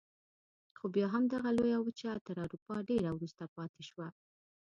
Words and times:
خو 0.77 0.85
بیا 0.95 1.07
هم 1.13 1.23
دغه 1.33 1.49
لویه 1.57 1.79
وچه 1.81 2.11
تر 2.27 2.35
اروپا 2.45 2.75
ډېره 2.89 3.09
وروسته 3.13 3.43
پاتې 3.55 3.81
شوه. 3.89 4.07